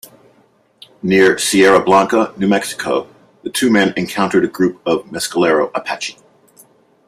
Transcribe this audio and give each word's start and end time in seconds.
Near 1.03 1.37
Sierra 1.37 1.79
Blanca, 1.79 2.33
New 2.35 2.47
Mexico, 2.47 3.07
the 3.43 3.51
two 3.51 3.69
men 3.69 3.93
encountered 3.95 4.43
a 4.43 4.47
group 4.47 4.81
of 4.83 5.05
Mescalero 5.11 5.69
Apache. 5.75 6.17